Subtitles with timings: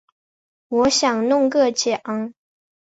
[0.69, 2.01] 我想弄个奖